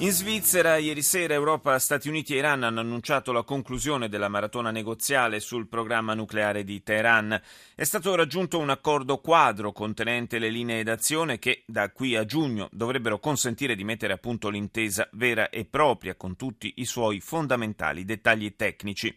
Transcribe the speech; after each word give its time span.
In 0.00 0.12
Svizzera 0.12 0.78
ieri 0.78 1.02
sera 1.02 1.34
Europa, 1.34 1.78
Stati 1.78 2.08
Uniti 2.08 2.32
e 2.32 2.38
Iran 2.38 2.62
hanno 2.62 2.80
annunciato 2.80 3.32
la 3.32 3.42
conclusione 3.42 4.08
della 4.08 4.28
maratona 4.28 4.70
negoziale 4.70 5.40
sul 5.40 5.68
programma 5.68 6.14
nucleare 6.14 6.64
di 6.64 6.82
Teheran. 6.82 7.38
È 7.74 7.84
stato 7.84 8.14
raggiunto 8.14 8.58
un 8.58 8.70
accordo 8.70 9.18
quadro 9.18 9.72
contenente 9.72 10.38
le 10.38 10.48
linee 10.48 10.84
d'azione 10.84 11.38
che 11.38 11.64
da 11.66 11.92
qui 11.92 12.16
a 12.16 12.24
giugno 12.24 12.70
dovrebbero 12.72 13.18
consentire 13.18 13.74
di 13.74 13.84
mettere 13.84 14.14
a 14.14 14.16
punto 14.16 14.48
l'intesa 14.48 15.06
vera 15.12 15.50
e 15.50 15.66
propria 15.66 16.14
con 16.14 16.34
tutti 16.34 16.72
i 16.76 16.86
suoi 16.86 17.20
fondamentali 17.20 18.06
dettagli 18.06 18.56
tecnici. 18.56 19.14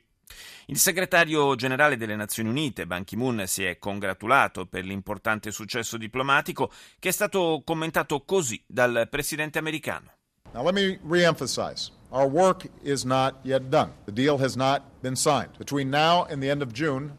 Il 0.66 0.78
segretario 0.78 1.56
generale 1.56 1.96
delle 1.96 2.18
Nazioni 2.18 2.50
Unite, 2.50 2.86
Ban 2.86 3.06
Ki-moon, 3.06 3.44
si 3.48 3.64
è 3.64 3.78
congratulato 3.78 4.66
per 4.66 4.84
l'importante 4.84 5.50
successo 5.50 5.96
diplomatico 5.96 6.70
che 7.00 7.08
è 7.08 7.14
stato 7.14 7.62
commentato 7.64 8.26
così 8.26 8.62
dal 8.68 9.08
presidente 9.10 9.60
americano. 9.60 10.12
Now, 10.54 10.62
let 10.62 10.76
me 10.76 10.98
reemphasize 11.06 11.90
our 12.12 12.28
work 12.28 12.68
is 12.84 13.06
not 13.06 13.38
yet 13.44 13.72
done. 13.72 13.92
The 14.06 14.12
deal 14.12 14.38
has 14.38 14.56
not 14.56 14.84
been 15.04 15.16
signed. 15.16 15.58
Between 15.58 15.90
now 15.90 16.26
and 16.30 16.42
the 16.42 16.50
end 16.50 16.62
of 16.62 16.72
June, 16.72 17.12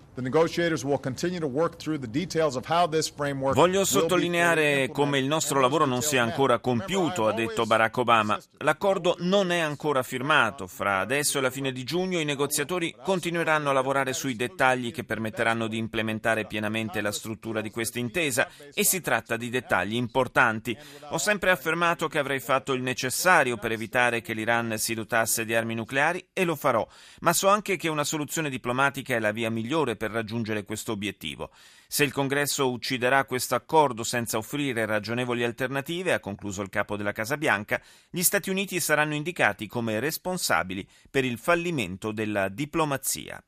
Voglio 3.52 3.84
sottolineare 3.84 4.88
come 4.92 5.18
il 5.18 5.24
nostro 5.26 5.60
lavoro 5.60 5.86
non 5.86 6.02
sia 6.02 6.22
ancora 6.22 6.60
compiuto, 6.60 7.26
ha 7.26 7.32
detto 7.32 7.66
Barack 7.66 7.96
Obama. 7.96 8.38
L'accordo 8.58 9.16
non 9.20 9.50
è 9.50 9.58
ancora 9.58 10.04
firmato. 10.04 10.68
Fra 10.68 11.00
adesso 11.00 11.38
e 11.38 11.40
la 11.40 11.50
fine 11.50 11.72
di 11.72 11.82
giugno 11.82 12.20
i 12.20 12.24
negoziatori 12.24 12.94
continueranno 13.02 13.70
a 13.70 13.72
lavorare 13.72 14.12
sui 14.12 14.36
dettagli 14.36 14.92
che 14.92 15.02
permetteranno 15.02 15.66
di 15.66 15.78
implementare 15.78 16.46
pienamente 16.46 17.00
la 17.00 17.10
struttura 17.10 17.60
di 17.60 17.70
questa 17.70 17.98
intesa 17.98 18.48
e 18.72 18.84
si 18.84 19.00
tratta 19.00 19.36
di 19.36 19.50
dettagli 19.50 19.96
importanti. 19.96 20.78
Ho 21.08 21.18
sempre 21.18 21.50
affermato 21.50 22.06
che 22.06 22.20
avrei 22.20 22.38
fatto 22.38 22.72
il 22.72 22.82
necessario 22.82 23.56
per 23.56 23.72
evitare 23.72 24.20
che 24.20 24.32
l'Iran 24.32 24.78
si 24.78 24.94
dotasse 24.94 25.44
di 25.44 25.56
armi 25.56 25.74
nucleari 25.74 26.24
e 26.32 26.44
lo 26.44 26.54
farò, 26.54 26.86
ma 27.22 27.32
so 27.32 27.48
anche 27.48 27.73
che 27.76 27.88
una 27.88 28.04
soluzione 28.04 28.50
diplomatica 28.50 29.14
è 29.14 29.18
la 29.18 29.32
via 29.32 29.50
migliore 29.50 29.96
per 29.96 30.10
raggiungere 30.10 30.64
questo 30.64 30.92
obiettivo. 30.92 31.50
Se 31.86 32.04
il 32.04 32.12
Congresso 32.12 32.70
ucciderà 32.70 33.24
questo 33.24 33.54
accordo 33.54 34.02
senza 34.02 34.38
offrire 34.38 34.86
ragionevoli 34.86 35.44
alternative, 35.44 36.12
ha 36.12 36.20
concluso 36.20 36.62
il 36.62 36.68
capo 36.68 36.96
della 36.96 37.12
Casa 37.12 37.36
Bianca, 37.36 37.80
gli 38.10 38.22
Stati 38.22 38.50
Uniti 38.50 38.80
saranno 38.80 39.14
indicati 39.14 39.66
come 39.66 40.00
responsabili 40.00 40.86
per 41.10 41.24
il 41.24 41.38
fallimento 41.38 42.12
della 42.12 42.48
diplomazia. 42.48 43.42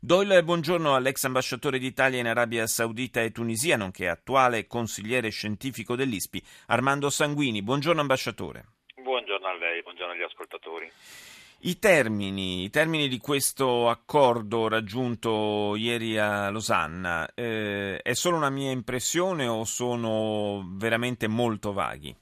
Do 0.00 0.22
il 0.22 0.42
buongiorno 0.42 0.96
all'ex 0.96 1.22
ambasciatore 1.24 1.78
d'Italia 1.78 2.18
in 2.18 2.26
Arabia 2.26 2.66
Saudita 2.66 3.22
e 3.22 3.30
Tunisia, 3.30 3.76
nonché 3.76 4.08
attuale 4.08 4.66
consigliere 4.66 5.28
scientifico 5.30 5.94
dell'ISPI, 5.94 6.42
Armando 6.66 7.08
Sanguini. 7.08 7.62
Buongiorno 7.62 8.00
ambasciatore. 8.00 8.64
Buongiorno 8.96 9.46
a 9.46 9.54
lei, 9.54 9.80
buongiorno 9.82 10.12
agli 10.12 10.22
ascoltatori. 10.22 10.90
I 11.64 11.78
termini, 11.78 12.64
I 12.64 12.70
termini, 12.70 13.06
di 13.06 13.18
questo 13.18 13.88
accordo 13.88 14.66
raggiunto 14.66 15.76
ieri 15.76 16.18
a 16.18 16.50
Losanna, 16.50 17.32
eh, 17.36 18.00
è 18.02 18.14
solo 18.14 18.36
una 18.36 18.50
mia 18.50 18.72
impressione 18.72 19.46
o 19.46 19.62
sono 19.62 20.64
veramente 20.76 21.28
molto 21.28 21.72
vaghi? 21.72 22.12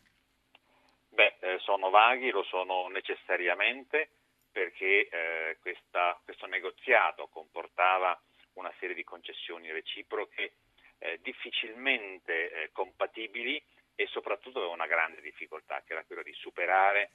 Beh, 1.08 1.36
eh, 1.40 1.58
sono 1.60 1.88
vaghi, 1.88 2.28
lo 2.28 2.42
sono 2.42 2.88
necessariamente 2.88 4.10
perché 4.52 5.08
eh, 5.08 5.56
questa, 5.62 6.20
questo 6.22 6.44
negoziato 6.44 7.28
comportava 7.32 8.20
una 8.54 8.72
serie 8.78 8.94
di 8.94 9.04
concessioni 9.04 9.72
reciproche 9.72 10.52
eh, 10.98 11.18
difficilmente 11.22 12.50
eh, 12.50 12.70
compatibili 12.72 13.62
e 13.94 14.06
soprattutto 14.08 14.58
aveva 14.58 14.74
una 14.74 14.86
grande 14.86 15.22
difficoltà 15.22 15.82
che 15.86 15.94
era 15.94 16.04
quella 16.04 16.22
di 16.22 16.34
superare 16.34 17.12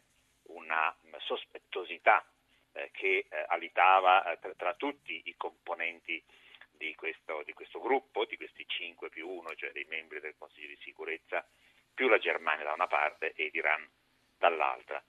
una 0.47 0.95
sospettosità 1.19 2.25
eh, 2.73 2.89
che 2.91 3.25
eh, 3.29 3.45
alitava 3.47 4.31
eh, 4.31 4.55
tra, 4.55 4.73
tutti 4.73 5.21
i 5.25 5.35
componenti 5.37 6.21
di 6.71 6.93
questo, 6.95 7.41
di 7.45 7.53
questo, 7.53 7.79
gruppo, 7.79 8.25
di 8.25 8.35
questi 8.35 8.65
5 8.67 9.09
più 9.09 9.29
1, 9.29 9.55
cioè 9.55 9.71
dei 9.71 9.85
membri 9.87 10.19
del 10.19 10.35
Consiglio 10.37 10.67
di 10.67 10.77
sicurezza, 10.81 11.45
più 11.93 12.07
la 12.07 12.17
Germania 12.17 12.65
da 12.65 12.73
una 12.73 12.87
parte 12.87 13.33
e 13.33 13.49
l'Iran 13.53 13.87
dall'altra. 14.37 15.01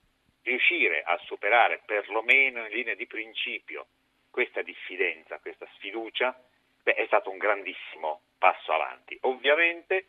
Riuscire 0.42 1.02
a 1.02 1.18
superare 1.24 1.82
perlomeno 1.84 2.64
in 2.64 2.72
linea 2.72 2.94
di 2.94 3.06
principio 3.06 3.88
questa 4.30 4.62
diffidenza, 4.62 5.40
questa 5.40 5.66
sfiducia, 5.74 6.38
beh, 6.82 6.94
è 6.94 7.06
stato 7.06 7.30
un 7.30 7.38
grandissimo 7.38 8.20
passo 8.38 8.72
avanti. 8.72 9.18
Ovviamente 9.22 10.06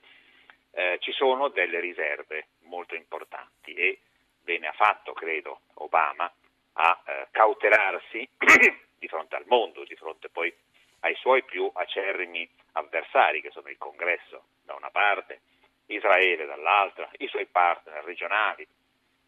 eh, 0.72 0.98
ci 1.00 1.12
sono 1.12 1.48
delle 1.48 1.80
riserve 1.80 2.50
molto 2.66 2.94
importanti 2.94 3.74
e 3.74 4.02
bene 4.48 4.68
ha 4.68 4.72
fatto, 4.72 5.12
credo, 5.12 5.60
Obama 5.74 6.32
a 6.80 7.02
eh, 7.06 7.28
cautelarsi 7.32 8.30
di 8.98 9.08
fronte 9.10 9.36
al 9.36 9.44
mondo, 9.46 9.84
di 9.84 9.96
fronte 9.96 10.30
poi 10.30 10.54
ai 11.02 11.16
suoi 11.16 11.44
più 11.44 11.70
acerrimi 11.74 12.50
avversari, 12.72 13.42
che 13.42 13.52
sono 13.52 13.68
il 13.68 13.78
Congresso 13.78 14.46
da 14.64 14.74
una 14.76 14.90
parte, 14.90 15.42
Israele 15.88 16.46
dall'altra, 16.46 17.10
i 17.18 17.28
suoi 17.28 17.46
partner 17.46 18.06
regionali, 18.06 18.66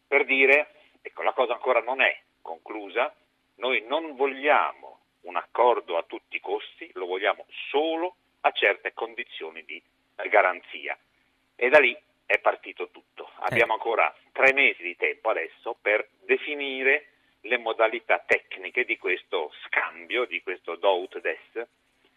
per 0.08 0.24
dire, 0.24 0.72
ecco, 1.02 1.22
la 1.22 1.34
cosa 1.34 1.52
ancora 1.52 1.82
non 1.82 2.00
è 2.00 2.18
conclusa, 2.40 3.14
noi 3.56 3.84
non 3.86 4.16
vogliamo 4.16 5.00
un 5.22 5.36
accordo 5.36 5.98
a 5.98 6.02
tutti 6.04 6.36
i 6.36 6.40
costi, 6.40 6.90
lo 6.94 7.04
vogliamo 7.04 7.44
solo 7.68 8.16
a 8.40 8.50
certe 8.52 8.94
condizioni 8.94 9.62
di 9.66 9.82
garanzia. 10.30 10.96
E 11.56 11.68
da 11.68 11.78
lì 11.78 11.94
è 12.30 12.38
partito 12.38 12.90
tutto. 12.90 13.28
Abbiamo 13.40 13.72
eh. 13.72 13.76
ancora 13.76 14.14
tre 14.30 14.52
mesi 14.52 14.84
di 14.84 14.94
tempo 14.94 15.30
adesso 15.30 15.76
per 15.82 16.08
definire 16.22 17.06
le 17.40 17.58
modalità 17.58 18.20
tecniche 18.24 18.84
di 18.84 18.96
questo 18.98 19.52
scambio, 19.66 20.26
di 20.26 20.40
questo 20.40 20.76
do 20.76 21.08
des, 21.20 21.66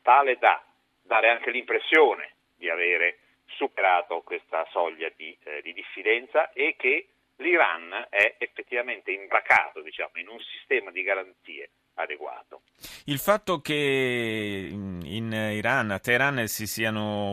tale 0.03 0.37
da 0.37 0.63
dare 1.01 1.29
anche 1.29 1.49
l'impressione 1.49 2.35
di 2.55 2.69
avere 2.69 3.17
superato 3.45 4.21
questa 4.21 4.67
soglia 4.69 5.11
di, 5.15 5.35
eh, 5.45 5.61
di 5.63 5.73
diffidenza 5.73 6.51
e 6.51 6.75
che 6.77 7.07
l'Iran 7.37 8.05
è 8.11 8.35
effettivamente 8.37 9.11
imbracato 9.11 9.81
diciamo, 9.81 10.11
in 10.15 10.27
un 10.27 10.39
sistema 10.39 10.91
di 10.91 11.01
garanzie 11.01 11.71
adeguato. 11.95 12.61
Il 13.05 13.19
fatto 13.19 13.59
che 13.59 14.69
in 14.71 15.31
Iran, 15.31 15.91
a 15.91 15.99
Teheran, 15.99 16.47
si, 16.47 16.65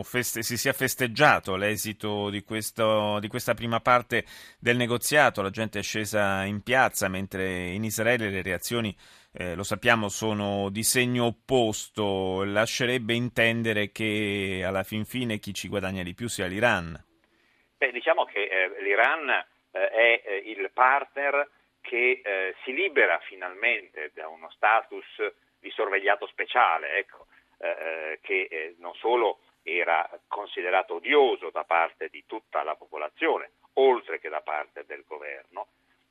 feste, 0.03 0.43
si 0.43 0.57
sia 0.57 0.73
festeggiato 0.73 1.55
l'esito 1.55 2.29
di, 2.29 2.43
questo, 2.43 3.19
di, 3.19 3.27
questa 3.27 3.53
prima 3.53 3.79
parte 3.79 4.23
del 4.59 4.77
negoziato, 4.77 5.41
la 5.41 5.49
gente 5.49 5.79
è 5.79 5.83
scesa 5.83 6.43
in 6.43 6.61
piazza, 6.61 7.07
mentre 7.07 7.69
in 7.69 7.83
Israele 7.83 8.29
le 8.29 8.41
reazioni, 8.41 8.95
eh, 9.33 9.55
lo 9.55 9.63
sappiamo, 9.63 10.09
sono 10.09 10.69
di 10.69 10.83
segno 10.83 11.25
opposto, 11.25 12.43
lascerebbe 12.43 13.13
intendere 13.13 13.91
che 13.91 14.63
alla 14.65 14.83
fin 14.83 15.05
fine 15.05 15.39
chi 15.39 15.53
ci 15.53 15.67
guadagna 15.67 16.03
di 16.03 16.13
più 16.13 16.27
sia 16.27 16.47
l'Iran. 16.47 17.01
Beh, 17.77 17.91
diciamo 17.91 18.25
che 18.25 18.43
eh, 18.43 18.83
l'Iran 18.83 19.29
eh, 19.71 19.89
è 19.89 20.21
eh, 20.25 20.43
il 20.45 20.69
partner 20.73 21.49
che 21.81 22.21
eh, 22.23 22.55
si 22.63 22.73
libera 22.73 23.19
finalmente 23.19 24.11
da 24.13 24.27
uno 24.27 24.49
status 24.51 25.05
di 25.59 25.69
sorvegliato 25.71 26.27
speciale, 26.27 26.97
ecco, 26.97 27.27
eh, 27.57 27.69
eh, 27.69 28.19
che 28.21 28.47
eh, 28.49 28.75
non 28.79 28.93
solo 28.95 29.39
era 29.63 30.09
considerato 30.27 30.95
odioso 30.95 31.49
da 31.51 31.63
parte 31.63 32.07
di 32.09 32.23
tutta 32.25 32.63
la 32.63 32.75
popolazione, 32.75 33.51
oltre 33.73 34.19
che 34.19 34.29
da 34.29 34.41
parte 34.41 34.85
del 34.85 35.03
governo, 35.05 35.67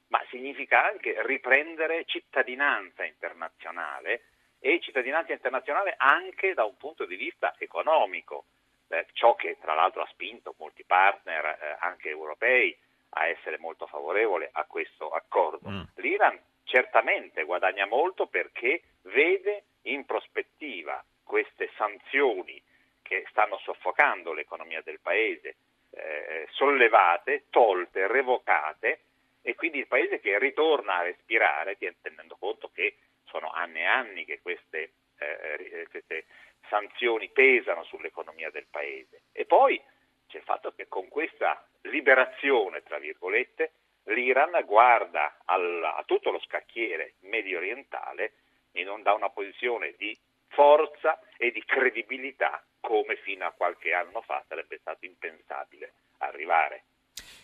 ma 0.08 0.22
significa 0.28 0.84
anche 0.84 1.16
riprendere 1.26 2.04
cittadinanza 2.04 3.04
internazionale 3.04 4.22
e 4.60 4.78
cittadinanza 4.80 5.32
internazionale 5.32 5.94
anche 5.96 6.54
da 6.54 6.64
un 6.64 6.76
punto 6.76 7.06
di 7.06 7.16
vista 7.16 7.54
economico, 7.58 8.44
eh, 8.88 9.06
ciò 9.12 9.34
che 9.34 9.56
tra 9.60 9.74
l'altro 9.74 10.02
ha 10.02 10.08
spinto 10.10 10.54
molti 10.58 10.84
partner, 10.84 11.44
eh, 11.44 11.76
anche 11.80 12.08
europei, 12.08 12.76
a 13.10 13.26
essere 13.26 13.58
molto 13.58 13.86
favorevole 13.86 14.48
a 14.52 14.64
questo 14.64 15.10
accordo. 15.10 15.68
Mm. 15.68 15.82
L'Iran 15.96 16.38
certamente 16.64 17.44
guadagna 17.44 17.86
molto 17.86 18.26
perché 18.26 18.82
vede 19.02 19.64
in 19.82 20.04
prospettiva 20.04 21.02
queste 21.24 21.70
sanzioni 21.76 22.62
che 23.02 23.24
stanno 23.30 23.58
soffocando 23.58 24.32
l'economia 24.32 24.82
del 24.82 25.00
paese, 25.00 25.56
eh, 25.90 26.46
sollevate, 26.50 27.46
tolte, 27.50 28.06
revocate 28.06 29.00
e 29.42 29.54
quindi 29.54 29.78
il 29.78 29.86
paese 29.86 30.20
che 30.20 30.38
ritorna 30.38 30.96
a 30.96 31.02
respirare, 31.02 31.76
tenendo 32.00 32.36
conto 32.38 32.70
che 32.72 32.96
sono 33.24 33.50
anni 33.50 33.80
e 33.80 33.84
anni 33.84 34.24
che 34.24 34.40
queste, 34.40 34.92
eh, 35.18 35.86
queste 35.90 36.26
sanzioni 36.68 37.28
pesano 37.30 37.82
sull'economia 37.84 38.50
del 38.50 38.66
paese. 38.70 39.22
E 39.32 39.44
poi 39.44 39.80
c'è 40.28 40.38
il 40.38 40.44
fatto 40.44 40.72
che 40.72 40.86
con 40.88 41.08
questa 41.08 41.66
liberazione, 42.10 42.82
tra 42.82 42.98
virgolette, 42.98 43.72
l'Iran 44.04 44.50
guarda 44.66 45.36
al, 45.44 45.82
a 45.84 46.02
tutto 46.04 46.30
lo 46.30 46.40
scacchiere 46.40 47.14
medio 47.20 47.58
orientale 47.58 48.32
e 48.72 48.82
non 48.82 49.02
da 49.02 49.14
una 49.14 49.30
posizione 49.30 49.94
di 49.96 50.16
forza 50.48 51.20
e 51.36 51.52
di 51.52 51.62
credibilità 51.64 52.62
come 52.80 53.16
fino 53.22 53.46
a 53.46 53.52
qualche 53.56 53.92
anno 53.92 54.20
fa 54.22 54.42
sarebbe 54.48 54.78
stato 54.80 55.06
impensabile 55.06 55.92
arrivare. 56.18 56.84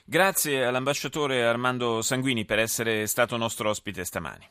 Grazie 0.05 0.65
all'ambasciatore 0.65 1.45
Armando 1.45 2.03
Sanguini 2.03 2.45
per 2.45 2.59
essere 2.59 3.07
stato 3.07 3.37
nostro 3.37 3.69
ospite 3.69 4.05
stamani. 4.05 4.45